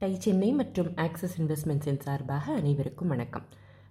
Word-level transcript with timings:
Tie 0.00 0.16
Chennai 0.18 0.48
மற்றும் 0.52 0.88
axis 0.94 1.34
இன்வெஸ்ட்மெண்ட்ஸின் 1.42 2.00
சார்பாக 2.00 2.54
அனைவருக்கும் 2.54 3.08
வணக்கம். 3.08 3.44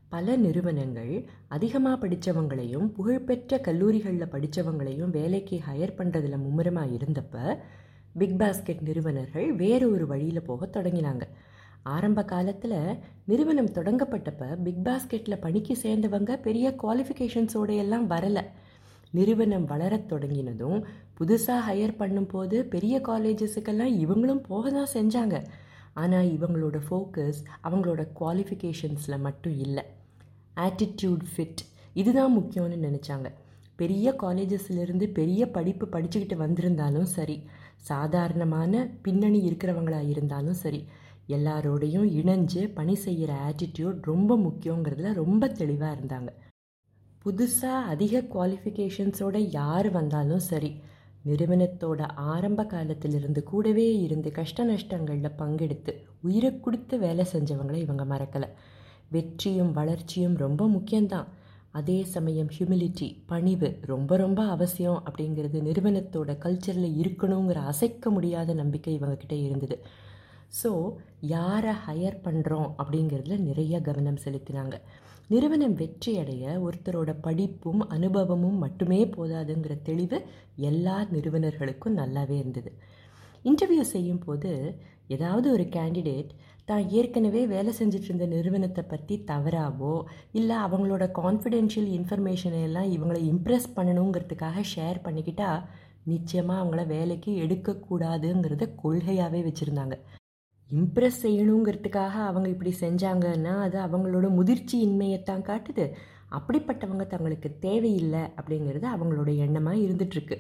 பல 0.09 0.35
நிறுவனங்கள் 0.35 1.13
அதிகமாக 1.47 1.95
படித்தவங்களையும் 2.01 2.85
புகழ்பெற்ற 2.87 3.59
கல்லூரிகளில் 3.59 4.31
படித்தவங்களையும் 4.33 5.09
வேலைக்கு 5.09 5.57
ஹையர் 5.67 5.95
பண்ணுறதுல 5.97 6.37
மும்முரமாக 6.43 6.93
இருந்தப்ப 6.97 7.57
பிக் 8.13 8.37
பாஸ்கெட் 8.41 8.81
நிறுவனர்கள் 8.81 9.47
வேறு 9.53 9.87
ஒரு 9.93 10.07
வழியில் 10.07 10.47
போக 10.51 10.69
தொடங்கினாங்க. 10.77 11.23
ஆரம்ப 11.95 12.25
காலத்தில் 12.25 12.77
நிறுவனம் 13.25 13.73
தொடங்கப்பட்டப்ப 13.79 14.53
பிக் 14.67 14.85
பாஸ்கெட்டில் 14.85 15.41
பணிக்கு 15.47 15.77
சேர்ந்தவங்க 15.83 16.39
பெரிய 16.41 16.75
குவாலிஃபிகேஷன்ஸோட 16.83 17.71
எல்லாம் 17.85 18.09
வரலை. 18.09 18.45
நிறுவனம் 19.11 19.65
வளரத் 19.65 20.09
தொடங்கினதும் 20.13 20.79
புதுசாக 21.19 21.61
ஹையர் 21.69 21.99
பண்ணும்போது 21.99 22.59
பெரிய 22.75 22.95
காலேஜஸுக்கெல்லாம் 23.11 23.93
இவங்களும் 24.05 24.47
போக 24.51 24.69
தான் 24.69 24.93
செஞ்சாங்க. 24.93 25.37
ஆனால் 25.95 26.29
இவங்களோட 26.37 26.77
ஃபோக்கஸ் 26.87 27.39
அவங்களோட 27.67 28.01
குவாலிஃபிகேஷன்ஸில் 28.19 29.23
மட்டும் 29.27 29.55
இல்லை. 29.65 29.83
ஆட்டிடியூட் 30.65 31.23
ஃபிட் 31.31 31.61
இதுதான் 31.93 32.35
முக்கியம்னு 32.37 32.77
நினச்சாங்க. 32.87 33.27
பெரிய 33.75 34.15
காலேஜஸ்லேருந்து 34.23 35.05
பெரிய 35.19 35.41
படிப்பு 35.55 35.85
படிச்சுக்கிட்டு 35.93 36.35
வந்திருந்தாலும் 36.35 37.09
சரி 37.15 37.37
சாதாரணமான 37.89 38.73
பின்னணி 39.01 39.39
இருக்கிறவங்களா 39.49 40.01
இருந்தாலும் 40.09 40.59
சரி 40.63 40.81
எல்லாரோடையும் 41.27 42.07
இணைஞ்சு 42.19 42.61
பணி 42.73 42.95
செய்கிற 42.95 43.31
ஆட்டிடியூட் 43.47 43.99
ரொம்ப 44.11 44.37
முக்கியங்கிறதுல 44.37 45.13
ரொம்ப 45.13 45.47
தெளிவாக 45.59 45.95
இருந்தாங்க. 45.97 46.29
புதுசாக 47.23 47.89
அதிக 47.93 48.21
குவாலிஃபிகேஷன்ஸோட 48.33 49.37
யார் 49.59 49.89
வந்தாலும் 49.89 50.43
சரி 50.51 50.71
நிறுவனத்தோட 51.25 52.01
ஆரம்ப 52.15 52.65
காலத்திலிருந்து 52.65 53.43
கூடவே 53.43 53.99
இருந்து 53.99 54.31
கஷ்ட 54.31 54.63
நஷ்டங்களில் 54.63 55.37
பங்கெடுத்து 55.37 55.93
உயிரை 56.21 56.59
கொடுத்து 56.59 56.97
வேலை 56.99 57.25
செஞ்சவங்களை 57.33 57.75
இவங்க 57.75 58.05
மறக்கலை. 58.05 58.49
வெற்றியும் 59.09 59.71
வளர்ச்சியும் 59.71 60.35
ரொம்ப 60.35 60.67
முக்கியம்தான். 60.67 61.27
அதே 61.71 62.03
சமயம் 62.03 62.47
ஹியூமிலிட்டி 62.59 63.07
பணிவு 63.25 63.77
ரொம்ப 63.81 64.17
ரொம்ப 64.17 64.43
அவசியம் 64.43 65.03
அப்படிங்கிறது 65.05 65.57
நிறுவனத்தோட 65.69 66.31
கல்ச்சரில் 66.45 66.95
இருக்கணுங்கிற 67.01 67.53
அசைக்க 67.53 68.09
முடியாத 68.09 68.53
நம்பிக்கை 68.53 68.99
இவங்கக்கிட்ட 68.99 69.45
இருந்தது. 69.45 69.81
ஸோ 70.51 70.71
யாரை 71.33 71.73
ஹையர் 71.85 72.23
பண்ணுறோம் 72.25 72.69
அப்படிங்கிறதுல 72.79 73.37
நிறைய 73.47 73.75
கவனம் 73.87 74.23
செலுத்தினாங்க. 74.25 74.75
நிறுவனம் 75.29 75.75
வெற்றி 75.81 76.11
அடைய 76.21 76.43
ஒருத்தரோட 76.65 77.11
படிப்பும் 77.21 77.81
அனுபவமும் 77.95 78.57
மட்டுமே 78.57 78.99
போதாதுங்கிற 79.15 79.75
தெளிவு 79.87 80.17
எல்லா 80.69 80.97
நிறுவனர்களுக்கும் 81.13 81.97
நல்லாவே 82.01 82.35
இருந்தது. 82.41 82.71
இன்டர்வியூ 83.45 83.83
செய்யும் 83.93 84.23
போது 84.25 84.51
ஏதாவது 85.15 85.47
ஒரு 85.55 85.65
கேண்டிடேட் 85.75 86.31
தான் 86.65 86.85
ஏற்கனவே 86.97 87.41
வேலை 87.53 87.71
செஞ்சுட்டு 87.79 88.07
இருந்த 88.09 88.25
நிறுவனத்தை 88.25 88.83
பற்றி 88.83 89.15
தவறாவோ 89.31 89.95
இல்லை 90.31 90.55
அவங்களோட 90.67 91.05
கான்ஃபிடென்ஷியல் 91.19 91.89
இன்ஃபர்மேஷனை 91.97 92.61
எல்லாம் 92.69 92.89
இவங்களை 92.95 93.21
இம்ப்ரெஸ் 93.33 93.67
பண்ணணுங்கிறதுக்காக 93.75 94.63
ஷேர் 94.73 94.99
பண்ணிக்கிட்டால் 95.05 95.65
நிச்சயமாக 96.13 96.61
அவங்கள 96.61 96.83
வேலைக்கு 96.95 97.31
எடுக்கக்கூடாதுங்கிறத 97.43 98.65
கொள்கையாகவே 98.83 99.41
வச்சுருந்தாங்க. 99.47 99.97
இம்ப்ரெஸ் 100.71 101.19
செய்யணுங்கிறதுக்காக 101.23 102.15
அவங்க 102.29 102.47
இப்படி 102.49 102.71
செஞ்சாங்கன்னா 102.79 103.53
அது 103.65 103.77
அவங்களோட 103.79 104.29
முதிர்ச்சி 104.29 104.75
இன்மையைத்தான் 104.87 105.47
காட்டுது. 105.49 105.85
அப்படிப்பட்டவங்க 106.31 107.07
தங்களுக்கு 107.07 107.49
தேவையில்லை 107.59 108.23
அப்படிங்கிறது 108.37 108.87
அவங்களோட 108.95 109.29
எண்ணமாக 109.45 109.83
இருந்துகிட்ருக்கு 109.85 110.37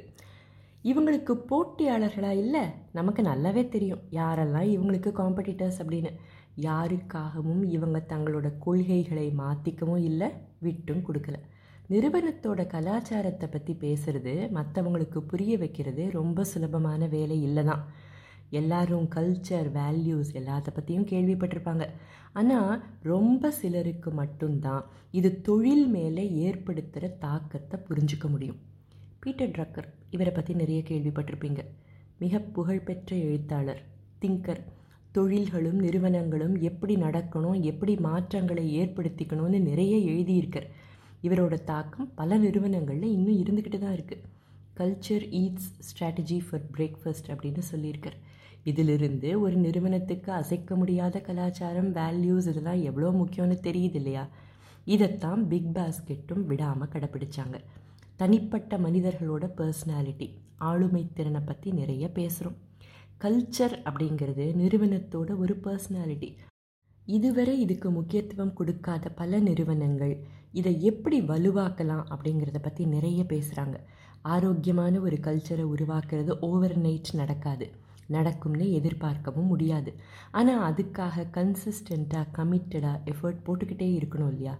இவங்களுக்கு 0.83 1.33
போட்டியாளர்களாக 1.49 2.41
இல்லை 2.43 2.63
நமக்கு 2.91 3.21
நல்லாவே 3.23 3.63
தெரியும். 3.69 4.01
யாரெல்லாம் 4.11 4.67
இவங்களுக்கு 4.75 5.11
காம்படிட்டர்ஸ் 5.21 5.79
அப்படின்னு. 5.81 6.11
யாருக்காகவும் 6.61 7.63
இவங்க 7.75 7.99
தங்களோட 8.11 8.47
கொள்கைகளை 8.65 9.27
மாற்றிக்கவும் 9.37 10.03
இல்லை 10.09 10.29
விட்டும் 10.59 11.05
கொடுக்கல. 11.07 11.37
நிறுவனத்தோட 11.89 12.61
கலாச்சாரத்தை 12.67 13.47
பற்றி 13.49 13.73
பேசுகிறது 13.81 14.33
மற்றவங்களுக்கு 14.57 15.19
புரிய 15.31 15.57
வைக்கிறது 15.57 16.11
ரொம்ப 16.11 16.43
சுலபமான 16.43 17.07
வேலை 17.07 17.41
இல்லை 17.41 17.63
தான் 17.63 17.83
எல்லாரும் 18.49 19.07
கல்ச்சர் 19.15 19.69
வேல்யூஸ் 19.79 20.31
எல்லாத்த 20.41 20.69
பற்றியும் 20.73 21.07
கேள்விப்பட்டிருப்பாங்க. 21.13 21.85
ஆனால் 22.33 22.83
ரொம்ப 23.01 23.51
சிலருக்கு 23.51 24.11
மட்டும்தான் 24.11 24.85
இது 25.11 25.41
தொழில் 25.41 25.87
மேலே 25.87 26.25
ஏற்படுத்துகிற 26.45 27.09
தாக்கத்தை 27.17 27.79
புரிஞ்சுக்க 27.89 28.29
முடியும். 28.29 28.59
பீட்டர் 29.19 29.53
ட்ரக்கர் 29.57 29.89
இவரை 30.09 30.33
பற்றி 30.33 30.53
நிறைய 30.53 30.81
கேள்விப்பட்டிருப்பீங்க. 30.89 31.61
மிக 32.19 32.39
புகழ்பெற்ற 32.39 33.15
எழுத்தாளர் 33.15 33.81
திங்கர். 34.21 34.61
தொழில்களும் 35.11 35.79
நிறுவனங்களும் 35.85 36.55
எப்படி 36.69 36.95
நடக்கணும் 36.95 37.59
எப்படி 37.71 37.93
மாற்றங்களை 38.07 38.65
ஏற்படுத்திக்கணும்னு 38.81 39.59
நிறைய 39.69 39.95
எழுதியிருக்கார். 40.11 40.69
இவரோட 41.23 41.55
தாக்கம் 41.63 42.09
பல 42.15 42.37
நிறுவனங்களில் 42.37 43.13
இன்னும் 43.17 43.41
இருந்துக்கிட்டு 43.43 43.79
தான் 43.79 43.95
இருக்குது 43.97 44.23
culture 44.79 45.25
eats 45.41 45.69
strategy 45.87 46.37
for 46.47 46.65
breakfast 46.77 47.29
அப்படின்னு 47.33 47.63
சொல்லியிருக்கார். 47.71 48.17
இதிலிருந்து 48.65 49.29
ஒரு 49.41 49.55
நிறுவனத்துக்கு 49.55 50.31
அசைக்க 50.31 50.75
முடியாத 50.75 51.19
கலாச்சாரம் 51.19 51.89
வேல்யூஸ் 51.93 52.49
இதெல்லாம் 52.51 52.81
எவ்வளோ 52.81 53.09
முக்கியம்னு 53.21 53.57
தெரியுது 53.67 53.97
இல்லையா? 54.01 54.23
இதைத்தான் 54.85 55.41
பிக் 55.47 55.71
பாஸ்கெட்டும் 55.75 56.43
விடாமல் 56.45 56.91
கடைப்பிடிச்சாங்க. 56.93 57.57
தனிப்பட்ட 58.15 58.77
மனிதர்களோட 58.77 59.45
பர்சனாலிட்டி 59.59 60.27
ஆளுமை 60.69 61.01
திறனை 61.13 61.41
பற்றி 61.41 61.69
நிறைய 61.71 62.05
பேசுகிறோம் 62.13 62.59
கல்ச்சர் 63.17 63.75
அப்படிங்கிறது 63.87 64.45
நிறுவனத்தோட 64.61 65.29
ஒரு 65.37 65.53
பர்சனாலிட்டி 65.65 66.29
இதுவரை 67.07 67.53
இதுக்கு 67.59 67.89
முக்கியத்துவம் 67.91 68.53
கொடுக்காத 68.53 69.09
பல 69.09 69.39
நிறுவனங்கள் 69.39 70.13
இதை 70.51 70.73
எப்படி 70.81 71.17
வலுவாக்கலாம் 71.21 72.05
அப்படிங்கிறத 72.13 72.59
பற்றி 72.61 72.83
நிறைய 72.85 73.21
பேசுகிறாங்க 73.23 73.77
ஆரோக்கியமான 74.21 74.99
ஒரு 74.99 75.17
கல்ச்சரை 75.27 75.65
உருவாக்குறது 75.73 76.31
ஓவர் 76.49 76.77
நைட் 76.77 77.11
நடக்காது. 77.13 77.65
நடக்கும்னு 78.07 78.71
எதிர்பார்க்கவும் 78.71 79.45
முடியாது. 79.45 79.93
ஆனால் 80.31 80.73
அதுக்காக 80.73 81.25
கன்சிஸ்டண்ட்டாக 81.33 82.31
கமிட்டடாக 82.37 83.01
எஃபர்ட் 83.05 83.45
போட்டுக்கிட்டே 83.45 83.89
இருக்கணும் 83.97 84.27
இல்லையா? 84.27 84.59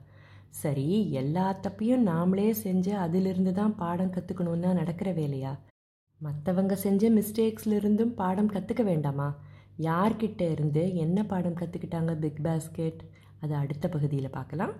சரி 0.50 1.12
எல்லா 1.12 1.60
தப்பையும் 1.62 2.06
நாமளே 2.08 2.54
செஞ்சு 2.64 2.90
அதிலிருந்து 2.90 3.54
தான் 3.54 3.76
பாடம் 3.76 4.12
கற்றுக்கணுன்னா 4.12 4.74
நடக்கிற 4.74 5.14
வேலையா? 5.14 5.60
மற்றவங்க 6.22 6.74
செஞ்ச 6.74 7.10
மிஸ்டேக்ஸ்லேருந்தும் 7.10 8.14
பாடம் 8.14 8.52
கற்றுக்க 8.52 8.84
வேண்டாமா? 8.84 9.36
யார்கிட்ட 9.78 10.52
இருந்து 10.52 10.96
என்ன 10.96 11.26
பாடம் 11.26 11.56
கற்றுக்கிட்டாங்க 11.56 12.20
பிக் 12.20 12.42
பாஸ்கெட்? 12.44 13.00
அதை 13.40 13.58
அடுத்த 13.58 13.90
பகுதியில் 13.90 14.30
பார்க்கலாம். 14.30 14.74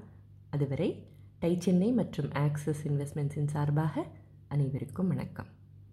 அதுவரை 0.50 1.08
டை 1.40 1.60
சென்னை 1.60 1.92
மற்றும் 1.92 2.32
ஆக்சிஸ் 2.34 2.88
இன்வெஸ்ட்மெண்ட்ஸின் 2.88 3.48
சார்பாக 3.48 4.06
அனைவருக்கும் 4.48 5.08
வணக்கம். 5.08 5.46